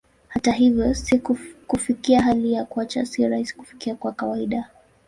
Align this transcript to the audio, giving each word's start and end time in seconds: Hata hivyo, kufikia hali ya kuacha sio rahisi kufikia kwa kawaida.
Hata 0.27 0.51
hivyo, 0.51 0.95
kufikia 1.67 2.21
hali 2.21 2.53
ya 2.53 2.65
kuacha 2.65 3.05
sio 3.05 3.29
rahisi 3.29 3.55
kufikia 3.55 3.95
kwa 3.95 4.11
kawaida. 4.11 4.69